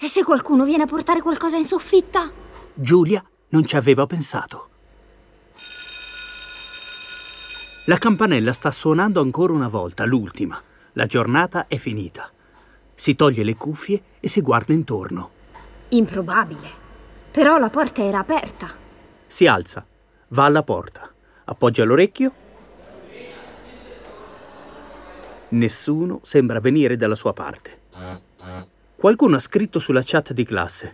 [0.00, 2.30] E se qualcuno viene a portare qualcosa in soffitta?
[2.72, 4.68] Giulia non ci aveva pensato.
[7.86, 10.62] La campanella sta suonando ancora una volta, l'ultima.
[10.92, 12.30] La giornata è finita.
[12.94, 15.30] Si toglie le cuffie e si guarda intorno.
[15.88, 16.70] Improbabile.
[17.32, 18.68] Però la porta era aperta.
[19.26, 19.84] Si alza,
[20.28, 21.12] va alla porta,
[21.44, 22.32] appoggia l'orecchio.
[25.48, 27.80] Nessuno sembra venire dalla sua parte.
[28.98, 30.92] Qualcuno ha scritto sulla chat di classe.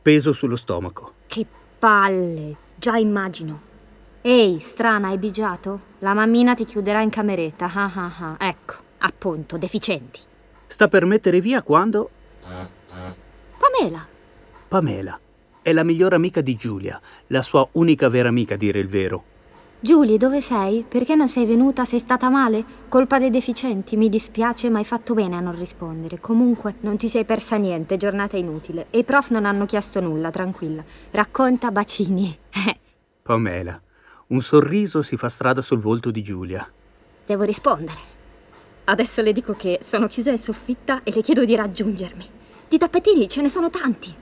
[0.00, 1.12] Peso sullo stomaco.
[1.26, 1.44] Che
[1.78, 3.60] palle, già immagino.
[4.22, 5.80] Ehi, strana, hai bigiato?
[5.98, 7.70] La mammina ti chiuderà in cameretta.
[7.70, 8.36] Ah ah ah.
[8.38, 10.20] Ecco, appunto, deficienti.
[10.66, 12.08] Sta per mettere via quando...
[13.58, 14.06] Pamela.
[14.66, 15.20] Pamela
[15.60, 19.24] è la migliore amica di Giulia, la sua unica vera amica, a dire il vero.
[19.84, 20.84] Giulia, dove sei?
[20.86, 21.84] Perché non sei venuta?
[21.84, 22.64] Sei stata male?
[22.88, 26.20] Colpa dei deficienti, mi dispiace, ma hai fatto bene a non rispondere.
[26.20, 28.86] Comunque, non ti sei persa niente, giornata inutile.
[28.90, 30.84] E i prof non hanno chiesto nulla, tranquilla.
[31.10, 32.38] Racconta bacini.
[33.22, 33.82] Pamela,
[34.28, 36.64] un sorriso si fa strada sul volto di Giulia.
[37.26, 37.98] Devo rispondere.
[38.84, 42.30] Adesso le dico che sono chiusa in soffitta e le chiedo di raggiungermi.
[42.68, 44.14] Di tappetini ce ne sono tanti.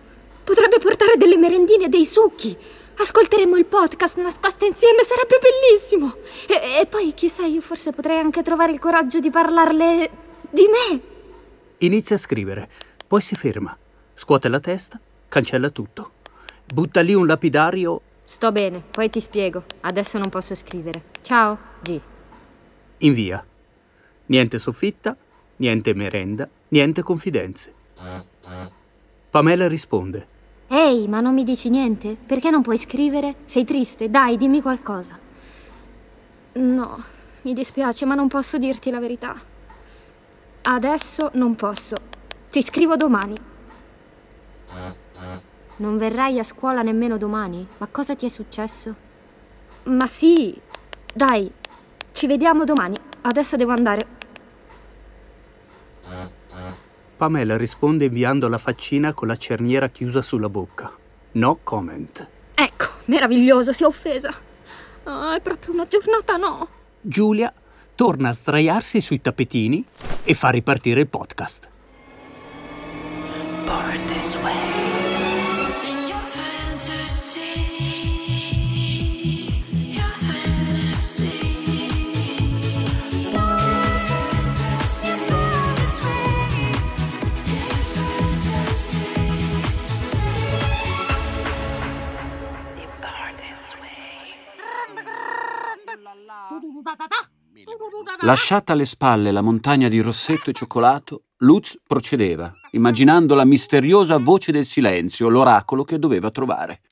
[0.42, 2.56] Potrebbe portare delle merendine e dei succhi.
[3.01, 6.17] Ascolteremo il podcast nascoste insieme, sarebbe bellissimo.
[6.47, 10.11] E, e, poi, chissà, io forse potrei anche trovare il coraggio di parlarle
[10.51, 11.01] di me.
[11.79, 12.69] Inizia a scrivere,
[13.07, 13.75] poi si ferma,
[14.12, 16.11] scuote la testa, cancella tutto.
[16.67, 18.03] Butta lì un lapidario.
[18.23, 19.64] Sto bene, poi ti spiego.
[19.81, 21.05] Adesso non posso scrivere.
[21.23, 21.98] Ciao, G.
[22.98, 23.42] Invia.
[24.27, 25.17] Niente soffitta,
[25.57, 27.73] niente merenda, niente confidenze.
[29.31, 30.39] Pamela risponde.
[30.73, 32.15] Ehi, ma non mi dici niente?
[32.15, 33.39] Perché non puoi scrivere?
[33.45, 34.09] Sei triste?
[34.09, 35.19] Dai, dimmi qualcosa.
[36.53, 37.05] No,
[37.43, 39.35] mi dispiace, ma non posso dirti la verità.
[40.63, 41.97] Adesso non posso.
[42.48, 43.37] Ti scrivo domani.
[45.79, 47.67] Non verrai a scuola nemmeno domani?
[47.79, 48.95] Ma cosa ti è successo?
[49.85, 50.57] Ma sì,
[51.13, 51.51] dai,
[52.13, 52.95] ci vediamo domani.
[53.23, 54.07] Adesso devo andare.
[57.20, 60.91] Pamela risponde inviando la faccina con la cerniera chiusa sulla bocca.
[61.33, 62.27] No comment.
[62.55, 64.33] Ecco, meraviglioso, si è offesa.
[65.03, 66.67] Oh, è proprio una giornata no.
[66.98, 67.53] Giulia
[67.95, 69.85] torna a sdraiarsi sui tappetini
[70.25, 71.69] e fa ripartire il podcast.
[73.67, 74.89] Born this way.
[98.23, 104.52] Lasciata alle spalle la montagna di rossetto e cioccolato, Lutz procedeva, immaginando la misteriosa voce
[104.52, 106.83] del silenzio, l'oracolo che doveva trovare.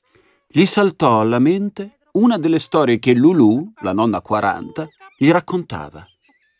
[0.47, 6.05] Gli saltò alla mente una delle storie che Lulu, la nonna 40, gli raccontava.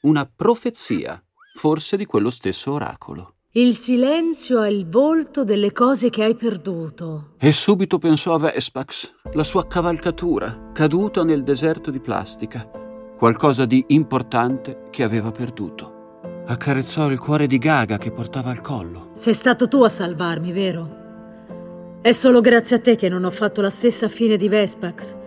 [0.01, 1.21] Una profezia,
[1.55, 3.35] forse di quello stesso oracolo.
[3.53, 7.33] Il silenzio è il volto delle cose che hai perduto.
[7.39, 12.78] E subito pensò a Vespax, la sua cavalcatura, caduta nel deserto di plastica
[13.19, 16.21] qualcosa di importante che aveva perduto.
[16.47, 19.09] Accarezzò il cuore di Gaga che portava al collo.
[19.11, 21.97] Sei stato tu a salvarmi, vero?
[22.01, 25.17] È solo grazie a te che non ho fatto la stessa fine di Vespax.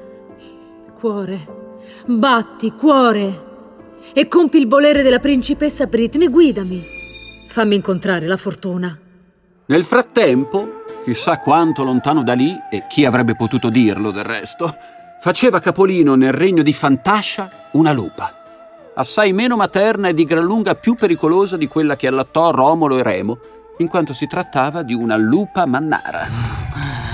[0.98, 1.38] Cuore,
[2.06, 3.50] batti, cuore,
[4.14, 6.81] e compi il volere della principessa Britney, guidami.
[7.50, 8.98] Fammi incontrare la fortuna.
[9.66, 14.75] Nel frattempo, chissà quanto lontano da lì, e chi avrebbe potuto dirlo del resto,
[15.22, 18.34] faceva capolino nel regno di Fantascia una lupa,
[18.96, 23.04] assai meno materna e di gran lunga più pericolosa di quella che allattò Romolo e
[23.04, 23.38] Remo,
[23.78, 26.26] in quanto si trattava di una lupa mannara.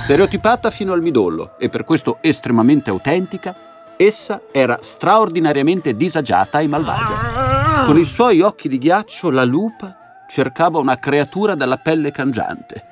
[0.04, 3.54] Stereotipata fino al midollo e per questo estremamente autentica,
[3.98, 7.84] essa era straordinariamente disagiata e malvagia.
[7.84, 12.84] Con i suoi occhi di ghiaccio la lupa cercava una creatura dalla pelle cangiante,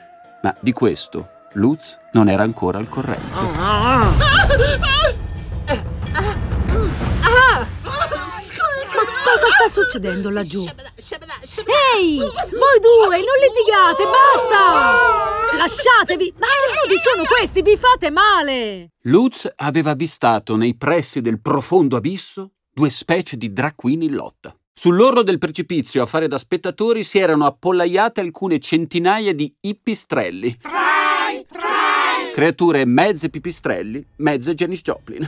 [0.42, 3.32] ma di questo Lutz non era ancora al corrente.
[9.24, 10.62] Cosa sta succedendo laggiù?
[11.96, 15.56] Ehi, voi due, non litigate, basta!
[15.56, 16.34] Lasciatevi!
[16.38, 17.62] Ma che modi sono questi?
[17.62, 18.90] Vi fate male!
[19.04, 24.54] Lutz aveva avvistato nei pressi del profondo abisso due specie di drag queen in lotta.
[24.78, 30.58] Sull'orlo del precipizio a fare da spettatori si erano appollaiate alcune centinaia di ippistrelli.
[32.36, 35.26] Creature mezze pipistrelli, mezze Janis Joplin.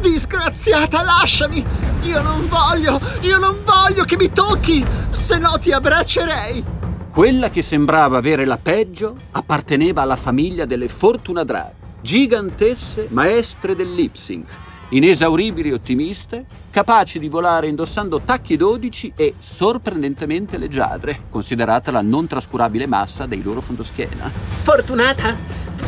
[0.00, 1.64] Disgraziata, lasciami!
[2.02, 6.64] Io non voglio, io non voglio che mi tocchi, se no ti abbraccerei!
[7.08, 11.70] Quella che sembrava avere la peggio apparteneva alla famiglia delle Fortuna Drag,
[12.00, 14.48] gigantesse maestre del lip sync,
[14.88, 22.86] inesauribili ottimiste, capaci di volare indossando tacchi 12 e sorprendentemente leggiadre, considerata la non trascurabile
[22.86, 24.32] massa dei loro fondoschiena.
[24.62, 25.36] Fortunata,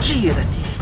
[0.00, 0.73] 借了你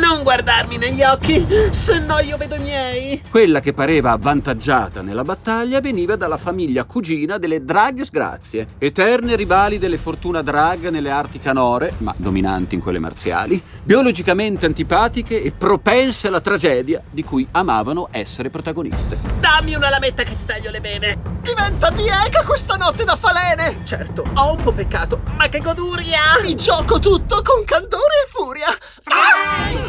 [0.00, 3.22] Non guardarmi negli occhi, se no io vedo i miei.
[3.30, 9.78] Quella che pareva avvantaggiata nella battaglia veniva dalla famiglia cugina delle Drag Sgrazie, eterne rivali
[9.78, 16.28] delle Fortuna Drag nelle arti canore, ma dominanti in quelle marziali, biologicamente antipatiche e propense
[16.28, 19.18] alla tragedia di cui amavano essere protagoniste.
[19.40, 21.34] Dammi una lametta che ti taglio le vene.
[21.40, 23.78] Diventa bieca questa notte da falene!
[23.84, 26.40] Certo, ho un po' peccato, ma che goduria!
[26.42, 29.85] Mi gioco tutto con candore e furia!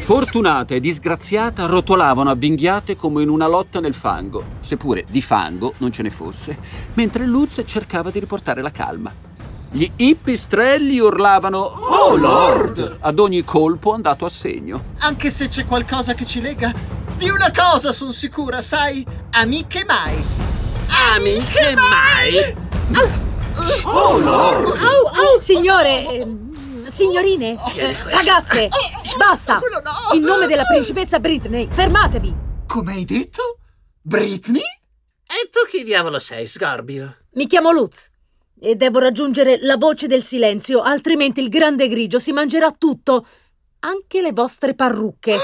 [0.00, 5.92] Fortunata e disgraziata rotolavano avvinghiate come in una lotta nel fango, seppure di fango non
[5.92, 6.58] ce ne fosse,
[6.94, 9.14] mentre Luz cercava di riportare la calma.
[9.70, 12.96] Gli ippistrelli urlavano Oh Lord!
[13.00, 14.82] ad ogni colpo andato a segno.
[14.98, 16.72] Anche se c'è qualcosa che ci lega,
[17.16, 19.06] di una cosa sono sicura, sai?
[19.30, 20.24] Amiche mai!
[21.14, 22.56] Amiche mai!
[23.84, 24.72] Oh Lord!
[25.38, 26.26] Signore,
[26.90, 28.68] signorine, eh, ragazze,
[29.18, 29.58] basta!
[29.58, 30.14] quello no!
[30.14, 32.34] In nome della principessa Britney, fermatevi!
[32.66, 33.58] Come hai detto?
[34.00, 34.60] Britney?
[34.60, 37.16] E tu chi diavolo sei, Sgorbio?
[37.34, 38.10] Mi chiamo Lutz
[38.58, 43.26] e devo raggiungere la voce del silenzio, altrimenti il grande grigio si mangerà tutto,
[43.80, 45.36] anche le vostre parrucche.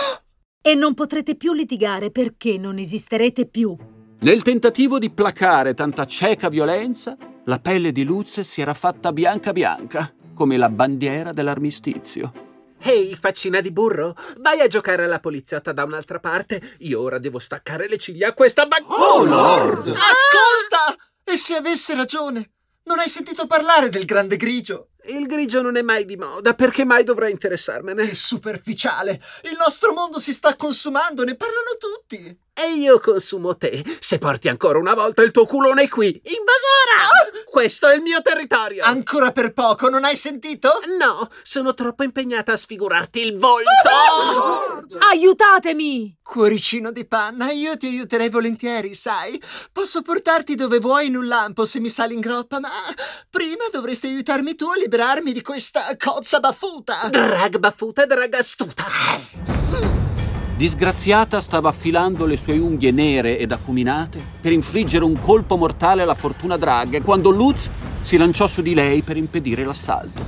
[0.61, 3.77] E non potrete più litigare perché non esisterete più.
[4.19, 9.53] Nel tentativo di placare tanta cieca violenza, la pelle di Luz si era fatta bianca
[9.53, 12.33] bianca, come la bandiera dell'armistizio.
[12.79, 16.61] Ehi, faccina di burro, vai a giocare alla poliziota da un'altra parte.
[16.81, 18.85] Io ora devo staccare le ciglia a questa bag...
[18.87, 19.89] Oh Lord!
[19.89, 20.95] Ascolta!
[21.25, 22.51] E se avesse ragione?
[22.85, 24.91] Non hai sentito parlare del grande grigio?
[25.07, 28.11] Il grigio non è mai di moda, perché mai dovrei interessarmene?
[28.11, 29.21] È superficiale!
[29.43, 32.45] Il nostro mondo si sta consumando, ne parlano tutti!
[32.59, 36.07] E io consumo te, se porti ancora una volta il tuo culone qui.
[36.07, 37.45] Invasora!
[37.45, 38.83] Questo è il mio territorio!
[38.83, 40.81] Ancora per poco, non hai sentito?
[40.99, 44.87] No, sono troppo impegnata a sfigurarti il volto!
[45.11, 46.17] Aiutatemi!
[46.23, 49.39] Cuoricino di panna, io ti aiuterei volentieri, sai?
[49.71, 52.71] Posso portarti dove vuoi in un lampo se mi sali in groppa, ma
[53.29, 57.09] prima dovresti aiutarmi tu a liberarmi di questa cozza baffuta!
[57.11, 60.05] Drag baffuta e drag astuta!
[60.57, 66.15] Disgraziata stava affilando le sue unghie nere ed acuminate per infliggere un colpo mortale alla
[66.15, 67.69] fortuna drag quando Lutz
[68.01, 70.25] si lanciò su di lei per impedire l'assalto.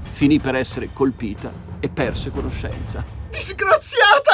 [0.00, 3.04] Finì per essere colpita e perse conoscenza.
[3.28, 4.32] Disgraziata!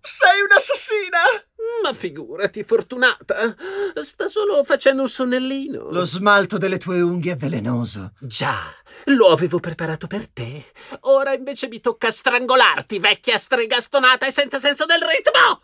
[0.00, 1.51] Sei un'assassina!
[1.82, 3.54] Ma figurati, fortunata!
[4.02, 5.90] Sta solo facendo un sonnellino.
[5.90, 8.12] Lo smalto delle tue unghie è velenoso.
[8.20, 8.72] Già,
[9.06, 10.64] lo avevo preparato per te.
[11.02, 15.62] Ora invece mi tocca strangolarti, vecchia strega stonata e senza senso del ritmo!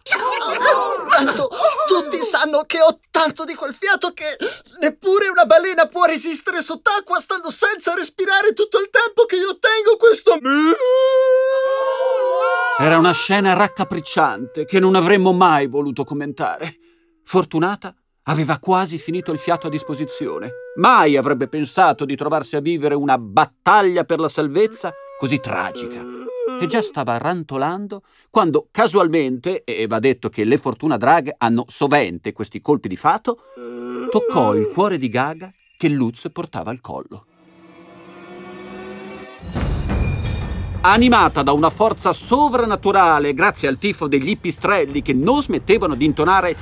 [1.08, 1.50] Tanto
[1.86, 4.36] tutti sanno che ho tanto di quel fiato che
[4.80, 9.96] neppure una balena può resistere sott'acqua stando senza respirare tutto il tempo che io tengo
[9.96, 10.38] questo...
[12.80, 16.76] Era una scena raccapricciante che non avremmo mai voluto commentare.
[17.24, 17.92] Fortunata
[18.24, 20.52] aveva quasi finito il fiato a disposizione.
[20.76, 26.00] Mai avrebbe pensato di trovarsi a vivere una battaglia per la salvezza così tragica.
[26.60, 32.32] E già stava rantolando quando casualmente, e va detto che le Fortuna Drag hanno sovente
[32.32, 33.40] questi colpi di fato,
[34.08, 37.26] toccò il cuore di Gaga che Lutz portava al collo.
[40.80, 46.56] Animata da una forza sovrannaturale grazie al tifo degli ippistrelli che non smettevano di intonare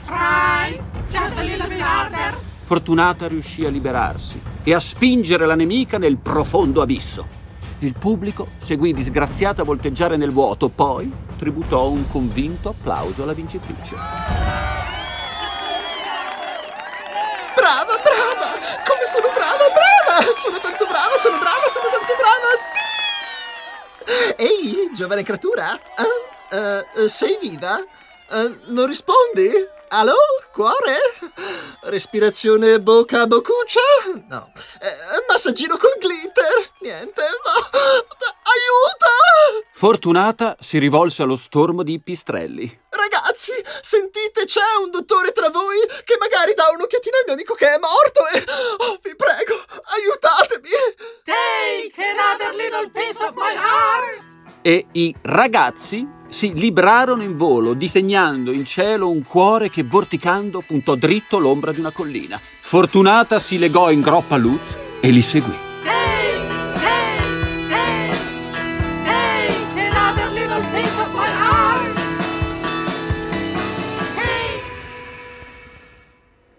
[2.64, 7.44] Fortunata riuscì a liberarsi e a spingere la nemica nel profondo abisso.
[7.80, 13.94] Il pubblico seguì disgraziata a volteggiare nel vuoto, poi tributò un convinto applauso alla vincitrice.
[17.54, 18.48] Brava, brava!
[18.82, 20.32] Come sono brava, brava!
[20.32, 23.05] Sono tanto brava, sono brava, sono tanto brava, sì!
[24.36, 25.80] Ehi, giovane creatura?
[25.96, 27.78] Ah, eh, sei viva?
[27.80, 29.50] Eh, non rispondi?
[29.88, 30.16] Allo?
[30.52, 30.96] Cuore?
[31.82, 33.80] Respirazione bocca a boccuccia?
[34.28, 34.52] No.
[35.28, 36.72] Massaggino col glitter?
[36.80, 37.78] Niente, no.
[38.46, 39.66] Aiuto!
[39.72, 42.84] Fortunata si rivolse allo stormo di ippistrelli.
[42.88, 47.74] Ragazzi, sentite, c'è un dottore tra voi che magari dà un'occhiatina al mio amico che
[47.74, 48.44] è morto e...
[48.78, 49.35] Oh, vi prego,
[54.66, 60.96] E i ragazzi si librarono in volo, disegnando in cielo un cuore che vorticando puntò
[60.96, 62.36] dritto l'ombra di una collina.
[62.40, 65.54] Fortunata si legò in groppa a Lutz e li seguì.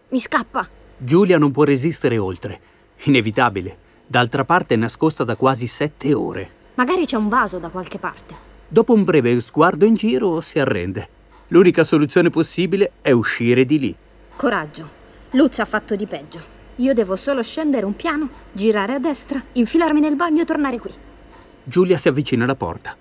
[0.08, 0.70] Mi scappa.
[0.96, 2.62] Giulia non può resistere oltre.
[3.04, 3.78] Inevitabile.
[4.08, 6.57] D'altra parte è nascosta da quasi sette ore.
[6.78, 8.36] Magari c'è un vaso da qualche parte.
[8.68, 11.10] Dopo un breve sguardo in giro si arrende.
[11.48, 13.96] L'unica soluzione possibile è uscire di lì.
[14.36, 14.88] Coraggio.
[15.32, 16.56] Luz ha fatto di peggio.
[16.76, 20.92] Io devo solo scendere un piano, girare a destra, infilarmi nel bagno e tornare qui.
[21.64, 22.96] Giulia si avvicina alla porta.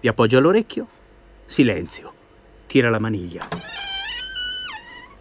[0.00, 0.86] Vi appoggia l'orecchio.
[1.46, 2.12] Silenzio.
[2.66, 3.48] Tira la maniglia.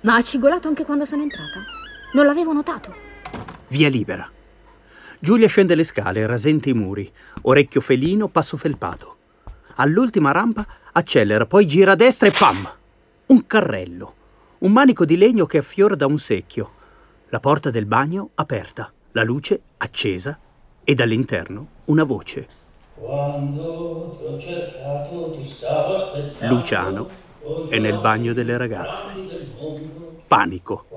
[0.01, 1.61] Ma ha cigolato anche quando sono entrata?
[2.11, 2.93] Non l'avevo notato.
[3.69, 4.29] Via libera.
[5.23, 7.09] Giulia scende le scale, rasente i muri.
[7.43, 9.17] Orecchio felino, passo felpato.
[9.75, 12.67] All'ultima rampa accelera, poi gira a destra e pam!
[13.27, 14.13] Un carrello.
[14.59, 16.71] Un manico di legno che affiora da un secchio.
[17.29, 20.39] La porta del bagno aperta, la luce accesa
[20.83, 22.47] e dall'interno una voce.
[22.95, 26.55] Quando ti ho cercato ti stavo aspettando.
[26.55, 27.09] Luciano
[27.69, 29.05] è nel bagno delle ragazze.
[30.25, 30.87] Panico.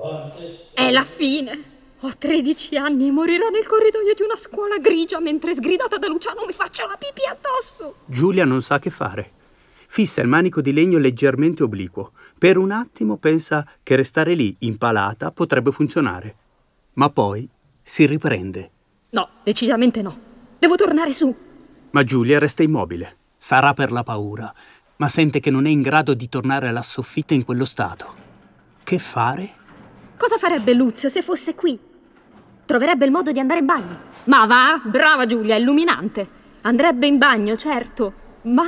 [0.73, 1.73] È la fine.
[2.01, 6.43] Ho 13 anni e morirò nel corridoio di una scuola grigia mentre sgridata da Luciano
[6.45, 7.95] mi faccia la pipì addosso.
[8.05, 9.31] Giulia non sa che fare.
[9.87, 12.11] Fissa il manico di legno leggermente obliquo.
[12.37, 16.35] Per un attimo pensa che restare lì, impalata, potrebbe funzionare.
[16.93, 17.47] Ma poi
[17.81, 18.71] si riprende.
[19.11, 20.17] No, decisamente no.
[20.59, 21.33] Devo tornare su.
[21.91, 23.17] Ma Giulia resta immobile.
[23.37, 24.53] Sarà per la paura,
[24.97, 28.13] ma sente che non è in grado di tornare alla soffitta in quello stato.
[28.83, 29.63] Che fare?
[30.17, 31.77] Cosa farebbe Luz se fosse qui?
[32.65, 33.99] Troverebbe il modo di andare in bagno.
[34.25, 36.43] Ma va, brava Giulia, illuminante.
[36.61, 38.65] Andrebbe in bagno, certo, ma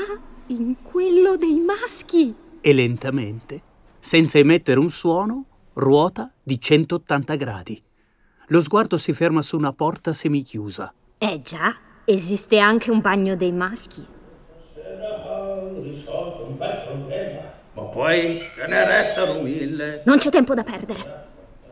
[0.48, 2.36] in quello dei maschi.
[2.60, 3.62] E lentamente,
[3.98, 7.82] senza emettere un suono, ruota di 180 gradi.
[8.48, 10.94] Lo sguardo si ferma su una porta semichiusa.
[11.18, 11.76] Eh già,
[12.06, 14.06] esiste anche un bagno dei maschi.
[14.76, 17.42] Ho risolto un bel problema.
[17.74, 20.04] Ma poi ce ne restano mille.
[20.06, 21.27] Non c'è tempo da perdere.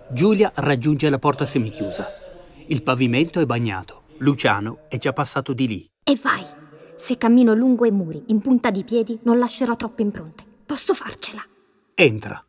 [0.10, 2.08] Giulia raggiunge la porta semichiusa.
[2.68, 4.04] Il pavimento è bagnato.
[4.18, 5.90] Luciano è già passato di lì.
[6.04, 6.46] E vai.
[6.96, 10.44] Se cammino lungo i muri, in punta di piedi, non lascerò troppe impronte.
[10.66, 11.44] Posso farcela.
[11.96, 12.44] Entra.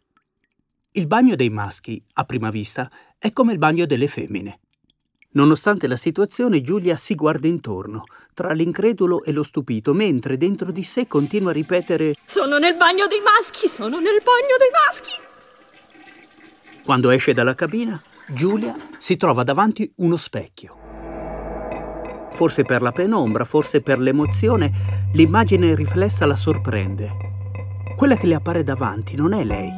[0.92, 4.60] Il bagno dei maschi, a prima vista, è come il bagno delle femmine.
[5.32, 10.82] Nonostante la situazione, Giulia si guarda intorno, tra l'incredulo e lo stupito, mentre dentro di
[10.82, 15.25] sé continua a ripetere Sono nel bagno dei maschi, sono nel bagno dei maschi.
[16.86, 20.76] Quando esce dalla cabina, Giulia si trova davanti uno specchio.
[22.30, 27.10] Forse per la penombra, forse per l'emozione, l'immagine riflessa la sorprende.
[27.96, 29.68] Quella che le appare davanti non è lei.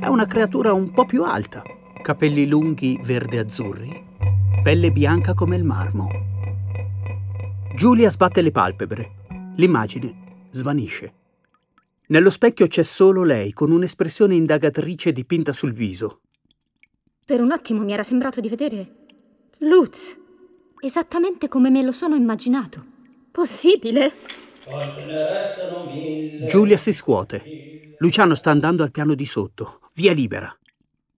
[0.00, 1.60] È una creatura un po' più alta,
[2.00, 4.04] capelli lunghi verde-azzurri,
[4.62, 6.08] pelle bianca come il marmo.
[7.74, 9.10] Giulia sbatte le palpebre.
[9.56, 11.14] L'immagine svanisce.
[12.06, 16.20] Nello specchio c'è solo lei, con un'espressione indagatrice dipinta sul viso.
[17.28, 18.86] Per un attimo mi era sembrato di vedere
[19.58, 20.16] Lutz,
[20.80, 22.82] esattamente come me lo sono immaginato.
[23.30, 24.14] Possibile?
[26.48, 27.96] Giulia si scuote.
[27.98, 29.90] Luciano sta andando al piano di sotto.
[29.92, 30.50] Via libera.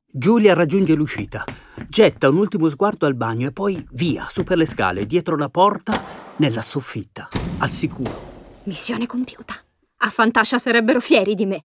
[0.05, 1.45] Giulia raggiunge l'uscita.
[1.89, 5.49] Getta un ultimo sguardo al bagno e poi via, su per le scale, dietro la
[5.49, 6.03] porta,
[6.39, 8.63] nella soffitta, al sicuro.
[8.65, 9.55] Missione compiuta.
[9.99, 11.67] A Fantascia sarebbero fieri di me.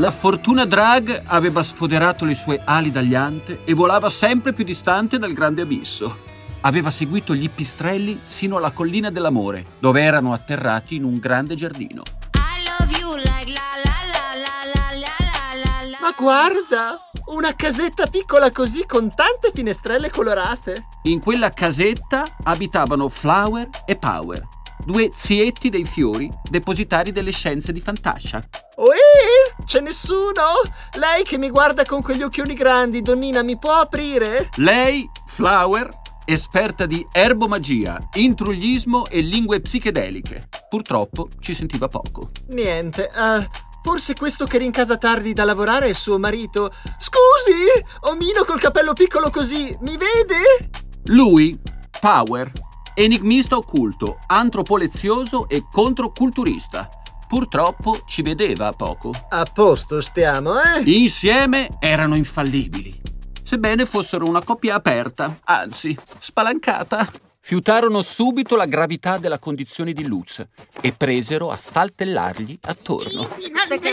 [0.00, 5.34] La fortuna drag aveva sfoderato le sue ali d'agliante e volava sempre più distante dal
[5.34, 6.20] grande abisso.
[6.62, 12.02] Aveva seguito gli pistrelli sino alla collina dell'amore, dove erano atterrati in un grande giardino.
[16.00, 20.86] Ma guarda, una casetta piccola così con tante finestrelle colorate.
[21.02, 24.48] In quella casetta abitavano Flower e Power,
[24.84, 28.42] due zietti dei fiori, depositari delle scienze di Fantascia.
[28.76, 30.60] Uè, c'è nessuno?
[30.94, 34.48] Lei che mi guarda con quegli occhioni grandi, donnina, mi può aprire?
[34.56, 35.90] Lei, Flower,
[36.24, 40.48] esperta di erbomagia, intruglismo e lingue psichedeliche.
[40.68, 42.30] Purtroppo ci sentiva poco.
[42.48, 43.48] Niente, eh,
[43.82, 46.72] forse questo che rincasa tardi da lavorare è suo marito.
[46.98, 50.70] Scusi, omino col capello piccolo così, mi vede?
[51.04, 51.58] Lui,
[52.00, 52.50] Power,
[53.02, 56.90] enigmista occulto, antropolezioso e controculturista.
[57.26, 59.14] Purtroppo ci vedeva poco.
[59.30, 60.82] A posto stiamo, eh?
[60.84, 63.00] Insieme erano infallibili.
[63.42, 67.08] Sebbene fossero una coppia aperta, anzi, spalancata.
[67.42, 70.46] fiutarono subito la gravità della condizione di Lutz
[70.80, 73.22] e presero a saltellargli attorno.
[73.22, 73.90] Finalmente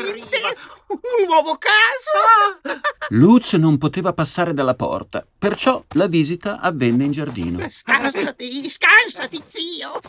[0.88, 2.67] un nuovo caso!
[3.12, 7.70] Lutz non poteva passare dalla porta, perciò la visita avvenne in giardino.
[7.70, 10.00] Scansati, scansati, zio!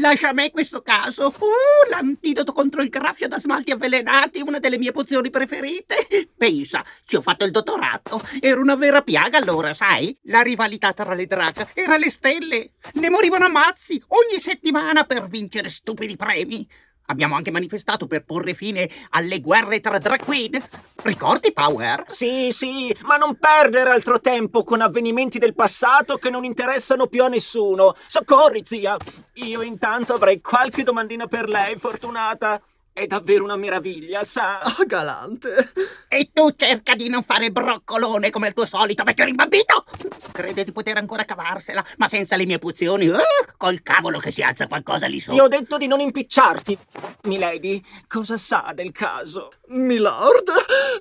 [0.00, 1.28] Lascia a me questo caso.
[1.38, 5.94] Uh, l'antidoto contro il graffio da smalti avvelenati, una delle mie pozioni preferite.
[6.36, 8.20] Pensa, ci ho fatto il dottorato.
[8.40, 10.16] Era una vera piaga allora, sai?
[10.24, 12.72] La rivalità tra le drag era alle stelle.
[12.94, 16.68] Ne morivano a mazzi ogni settimana per vincere stupidi premi.
[17.10, 20.62] Abbiamo anche manifestato per porre fine alle guerre tra drag queen.
[21.02, 22.04] Ricordi, Power?
[22.06, 27.24] Sì, sì, ma non perdere altro tempo con avvenimenti del passato che non interessano più
[27.24, 27.96] a nessuno.
[28.06, 28.94] Soccorri, zia!
[29.34, 32.60] Io intanto avrei qualche domandina per lei, fortunata.
[32.98, 34.58] È davvero una meraviglia, sa?
[34.58, 35.72] Ah, galante.
[36.08, 39.84] E tu cerca di non fare broccolone come il tuo solito vecchio rimbambito!
[40.32, 43.16] Crede di poter ancora cavarsela, ma senza le mie pozioni, eh,
[43.56, 45.44] col cavolo che si alza qualcosa lì Ti sopra.
[45.44, 46.76] ho detto di non impicciarti.
[47.24, 49.50] Milady, cosa sa del caso?
[49.68, 50.50] Milord,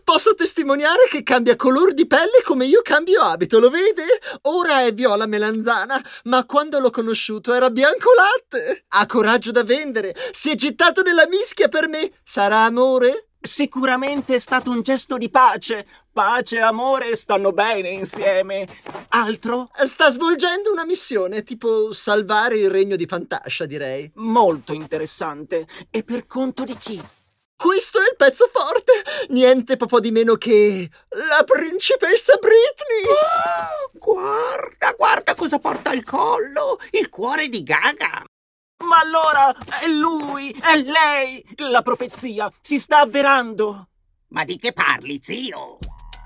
[0.04, 4.04] posso testimoniare che cambia color di pelle come io cambio abito, lo vede?
[4.44, 8.86] Ora è viola melanzana, ma quando l'ho conosciuto era bianco latte.
[8.90, 12.12] Ha coraggio da vendere, si è gettato nella mischia per me.
[12.24, 13.30] Sarà amore?
[13.40, 15.86] Sicuramente è stato un gesto di pace.
[16.12, 18.68] Pace e amore stanno bene insieme.
[19.10, 19.70] Altro?
[19.74, 24.12] Sta svolgendo una missione, tipo salvare il regno di Fantascia, direi.
[24.16, 25.68] Molto interessante.
[25.90, 27.02] E per conto di chi?
[27.56, 28.94] Questo è il pezzo forte,
[29.30, 33.04] niente po' di meno che la principessa Britney.
[33.94, 36.80] Guarda, guarda cosa porta al collo!
[36.92, 38.24] Il cuore di Gaga!
[38.86, 41.44] Ma allora è lui, è lei!
[41.58, 43.90] La profezia si sta avverando!
[44.30, 45.80] Ma di che parli, zio?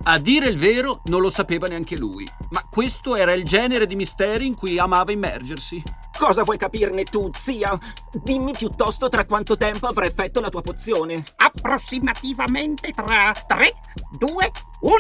[0.04, 3.96] A dire il vero, non lo sapeva neanche lui, ma questo era il genere di
[3.96, 5.82] misteri in cui amava immergersi.
[6.18, 7.80] Cosa vuoi capirne tu, zia?
[8.12, 11.24] Dimmi piuttosto tra quanto tempo avrà effetto la tua pozione.
[11.36, 13.74] Approssimativamente tra 3,
[14.18, 14.98] 2, 1.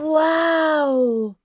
[0.00, 1.36] Wow!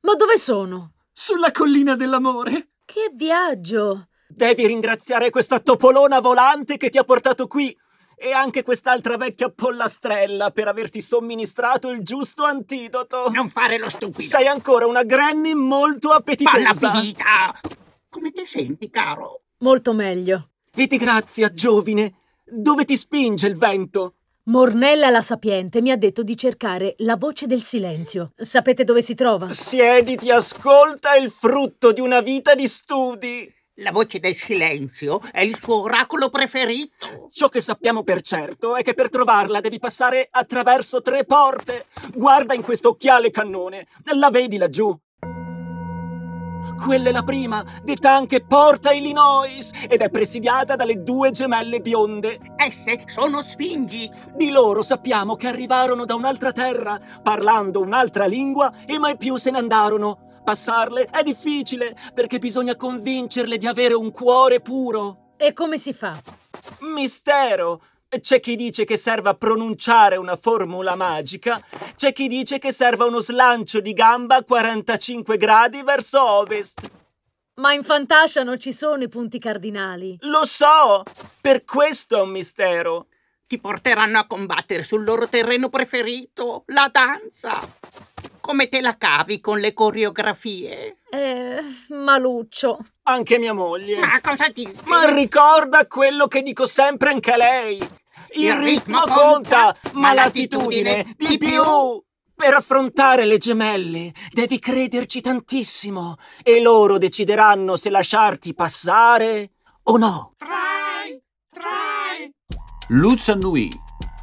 [0.00, 0.94] Ma dove sono?
[1.20, 2.74] Sulla collina dell'amore.
[2.84, 4.06] Che viaggio!
[4.28, 7.76] Devi ringraziare questa topolona volante che ti ha portato qui
[8.14, 13.30] e anche quest'altra vecchia pollastrella per averti somministrato il giusto antidoto.
[13.30, 14.22] Non fare lo stupido.
[14.22, 16.92] Sei ancora una granny molto Falla appetitosa.
[16.92, 17.60] finita.
[18.08, 19.42] Come ti senti, caro?
[19.58, 20.50] Molto meglio.
[20.72, 22.14] E di grazia, giovine.
[22.44, 24.17] Dove ti spinge il vento?
[24.48, 28.32] Mornella la sapiente mi ha detto di cercare la voce del silenzio.
[28.34, 29.52] Sapete dove si trova?
[29.52, 33.54] Siediti, ascolta il frutto di una vita di studi.
[33.80, 37.28] La voce del silenzio è il suo oracolo preferito.
[37.30, 41.84] Ciò che sappiamo per certo è che per trovarla devi passare attraverso tre porte.
[42.14, 43.86] Guarda in questo occhiale cannone.
[44.14, 44.98] La vedi laggiù?
[46.76, 52.38] Quella è la prima, detta anche Porta Illinois, ed è presidiata dalle due gemelle bionde.
[52.56, 54.10] Esse sono sfingi.
[54.34, 59.50] Di loro sappiamo che arrivarono da un'altra terra, parlando un'altra lingua, e mai più se
[59.50, 60.40] ne andarono.
[60.44, 65.34] Passarle è difficile, perché bisogna convincerle di avere un cuore puro.
[65.36, 66.18] E come si fa?
[66.80, 67.80] Mistero!
[68.08, 71.62] C'è chi dice che serva a pronunciare una formula magica,
[71.94, 76.90] c'è chi dice che serva uno slancio di gamba a 45 gradi verso ovest.
[77.56, 80.16] Ma in Fantascia non ci sono i punti cardinali.
[80.20, 81.02] Lo so!
[81.40, 83.08] Per questo è un mistero.
[83.46, 87.58] Ti porteranno a combattere sul loro terreno preferito, la danza.
[88.40, 90.96] Come te la cavi con le coreografie?
[91.10, 92.78] Eh, maluccio.
[93.02, 93.98] Anche mia moglie.
[93.98, 94.72] Ma cosa dici?
[94.84, 97.97] Ma ricorda quello che dico sempre anche a lei.
[98.34, 102.02] Il, ritmo conta, ma l'attitudine di più.
[102.38, 109.50] Per affrontare le gemelle devi crederci tantissimo e loro decideranno se lasciarti passare
[109.82, 110.34] o no.
[110.36, 111.20] Trai,
[111.52, 112.32] trai.
[112.90, 113.68] Luz annui.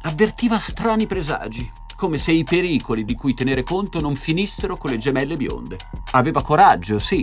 [0.04, 4.98] Avvertiva strani presagi, come se i pericoli di cui tenere conto non finissero con le
[4.98, 5.76] gemelle bionde.
[6.12, 7.22] Aveva coraggio, sì,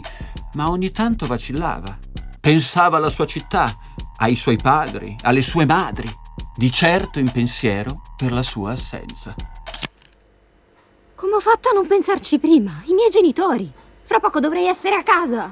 [0.53, 1.97] ma ogni tanto vacillava.
[2.39, 3.75] Pensava alla sua città,
[4.17, 6.07] ai suoi padri, alle sue madri,
[6.55, 9.35] di certo in pensiero per la sua assenza.
[11.15, 12.83] Come ho fatto a non pensarci prima?
[12.85, 13.71] I miei genitori.
[14.03, 15.51] Fra poco dovrei essere a casa.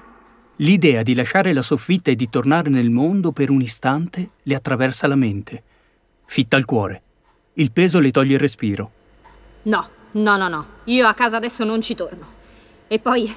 [0.58, 5.08] L'idea di lasciare la soffitta e di tornare nel mondo per un istante le attraversa
[5.08, 5.64] la mente.
[6.26, 7.02] Fitta il cuore.
[7.54, 8.92] Il peso le toglie il respiro.
[9.64, 10.68] No, no, no, no.
[10.86, 12.40] Io a casa adesso non ci torno.
[12.88, 13.34] E poi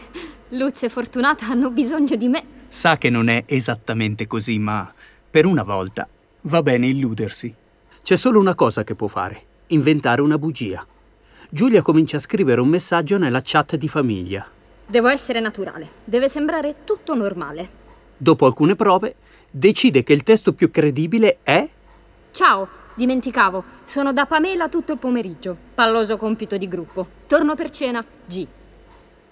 [0.50, 2.44] Luz e Fortunata hanno bisogno di me.
[2.68, 4.92] Sa che non è esattamente così, ma
[5.31, 6.07] per una volta
[6.46, 7.54] va bene illudersi.
[8.02, 10.87] C'è solo una cosa che può fare: inventare una bugia.
[11.50, 14.46] Giulia comincia a scrivere un messaggio nella chat di famiglia.
[14.87, 15.88] Devo essere naturale.
[16.04, 17.83] Deve sembrare tutto normale.
[18.16, 19.14] Dopo alcune prove,
[19.50, 21.68] decide che il testo più credibile è
[22.33, 23.64] Ciao, dimenticavo.
[23.85, 25.57] Sono da Pamela tutto il pomeriggio.
[25.74, 27.07] Palloso compito di gruppo.
[27.26, 28.04] Torno per cena.
[28.26, 28.46] G.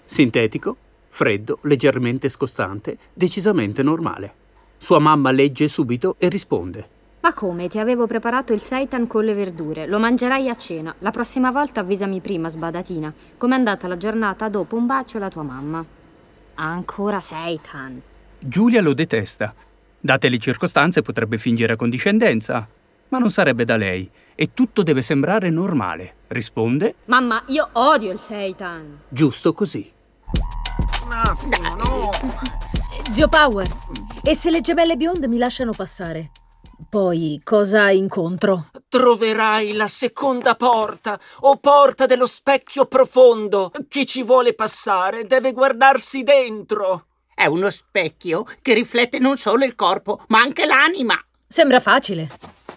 [0.05, 0.77] sintetico,
[1.09, 4.33] freddo, leggermente scostante, decisamente normale.
[4.77, 7.01] Sua mamma legge subito e risponde.
[7.23, 7.69] Ma come?
[7.69, 9.85] Ti avevo preparato il seitan con le verdure.
[9.87, 10.93] Lo mangerai a cena.
[10.99, 13.13] La prossima volta avvisami prima, sbadatina.
[13.37, 15.85] Com'è andata la giornata dopo un bacio alla tua mamma?
[16.55, 18.01] Ancora seitan.
[18.39, 19.55] Giulia lo detesta.
[20.01, 22.67] Date le circostanze potrebbe fingere condiscendenza,
[23.07, 26.15] ma non sarebbe da lei e tutto deve sembrare normale.
[26.27, 28.99] Risponde Mamma, io odio il seitan.
[29.07, 29.89] giusto così.
[33.11, 33.67] Zio Power,
[34.23, 36.31] e se le gemelle bionde mi lasciano passare?
[36.89, 38.69] Poi cosa incontro?
[38.87, 43.71] Troverai la seconda porta, o porta dello specchio profondo.
[43.87, 47.07] Chi ci vuole passare deve guardarsi dentro.
[47.33, 51.19] È uno specchio che riflette non solo il corpo, ma anche l'anima.
[51.47, 52.29] Sembra facile.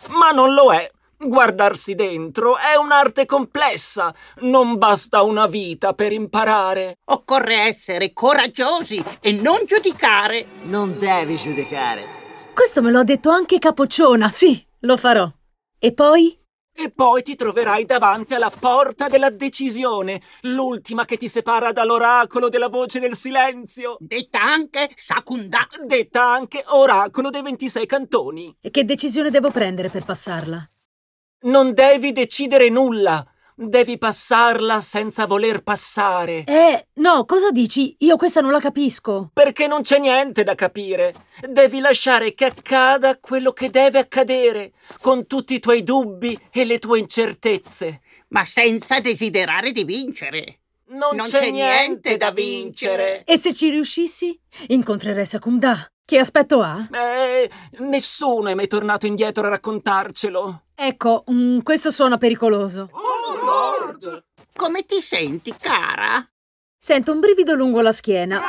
[0.08, 0.90] Ma non lo è.
[1.18, 4.14] Guardarsi dentro è un'arte complessa.
[4.40, 6.98] Non basta una vita per imparare.
[7.06, 10.46] Occorre essere coraggiosi e non giudicare.
[10.64, 12.15] Non devi giudicare.
[12.56, 15.30] Questo me lo ha detto anche Capocciona, sì, lo farò.
[15.78, 16.40] E poi?
[16.74, 22.70] E poi ti troverai davanti alla porta della decisione, l'ultima che ti separa dall'oracolo della
[22.70, 23.98] voce del silenzio.
[24.00, 25.68] Detta anche Sakunda.
[25.84, 28.56] Detta anche oracolo dei 26 cantoni.
[28.62, 30.66] E che decisione devo prendere per passarla?
[31.42, 33.22] Non devi decidere nulla.
[33.58, 36.44] Devi passarla senza voler passare.
[36.44, 37.96] Eh, no, cosa dici?
[38.00, 39.30] Io questa non la capisco.
[39.32, 41.14] Perché non c'è niente da capire.
[41.40, 46.78] Devi lasciare che accada quello che deve accadere, con tutti i tuoi dubbi e le
[46.78, 48.02] tue incertezze.
[48.28, 50.58] Ma senza desiderare di vincere.
[50.88, 53.24] Non, c'è, niente da vincere.
[53.24, 54.38] E se ci riuscissi?
[54.66, 55.90] Incontrerei Sakunda.
[56.04, 56.86] Che aspetto ha?
[56.92, 60.64] Eh, nessuno è mai tornato indietro a raccontarcelo.
[60.74, 62.90] Ecco, mm, questo suona pericoloso.
[64.54, 66.26] Come ti senti, cara?
[66.78, 68.42] Sento un brivido lungo la schiena.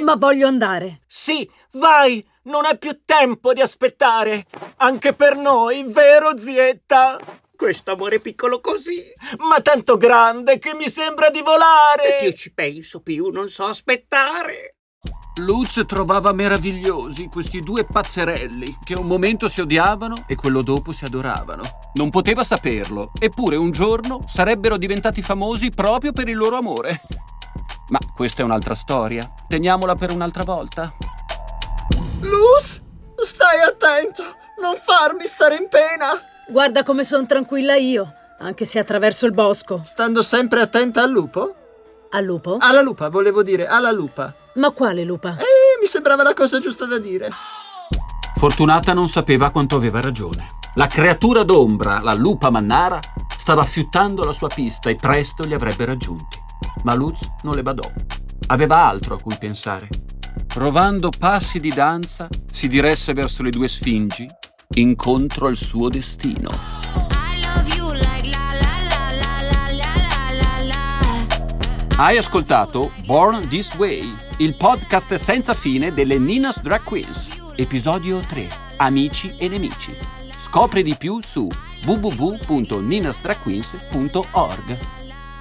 [0.00, 1.02] Ma voglio andare.
[1.06, 2.26] Sì, vai!
[2.44, 4.46] Non è più tempo di aspettare.
[4.78, 7.18] Anche per noi, vero, zietta?
[7.54, 9.04] Questo amore piccolo così.
[9.38, 12.18] Ma tanto grande che mi sembra di E volare.
[12.20, 14.76] più ci penso, più non so aspettare.
[15.36, 21.06] Lutz trovava meravigliosi questi due pazzerelli che un momento si odiavano e quello dopo si
[21.06, 21.62] adoravano.
[21.94, 27.00] Non poteva saperlo, eppure un giorno sarebbero diventati famosi proprio per il loro amore.
[27.88, 29.32] Ma questa è un'altra storia.
[29.48, 30.92] Teniamola per un'altra volta.
[32.20, 32.82] Luz,
[33.16, 34.22] stai attento,
[34.60, 36.08] non farmi stare in pena.
[36.46, 39.80] Guarda come sono tranquilla io, anche se attraverso il bosco.
[39.82, 41.56] Stando sempre attenta al lupo?
[42.14, 42.58] Al lupo?
[42.60, 44.34] Alla lupa, volevo dire, alla lupa.
[44.56, 45.30] Ma quale lupa?
[45.36, 47.30] Eh, mi sembrava la cosa giusta da dire.
[48.36, 50.56] Fortunata non sapeva quanto aveva ragione.
[50.74, 53.00] La creatura d'ombra, la lupa mannara,
[53.38, 56.38] stava affiuttando la sua pista e presto li avrebbe raggiunti.
[56.82, 57.90] Ma Lutz non le badò.
[58.48, 59.88] Aveva altro a cui pensare.
[60.46, 64.28] Provando passi di danza, si diresse verso le due sfingi,
[64.74, 66.81] incontro al suo destino.
[72.02, 78.48] Hai ascoltato Born This Way, il podcast senza fine delle Nina's Drag Queens, episodio 3,
[78.78, 79.94] Amici e nemici.
[80.36, 81.48] Scopri di più su
[81.84, 84.78] www.ninasdragqueens.org.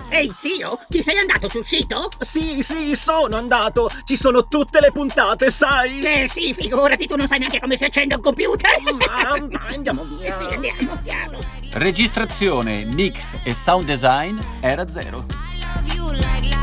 [0.10, 2.12] Ehi, zio, ci sei andato sul sito?
[2.20, 3.90] Sì, sì, sono andato.
[4.04, 6.04] Ci sono tutte le puntate, sai?
[6.04, 8.70] Eh sì, figurati, tu non sai neanche come si accende un computer.
[8.84, 9.32] Ma
[9.74, 10.38] andiamo via.
[10.38, 11.40] Sì, andiamo, piano.
[11.72, 15.50] Registrazione, mix e sound design era zero.
[15.82, 16.61] Love you like la